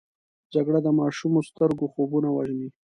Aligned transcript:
جګړه 0.53 0.79
د 0.83 0.87
ماشومو 0.99 1.39
سترګو 1.49 1.85
خوبونه 1.93 2.29
وژني 2.31 2.69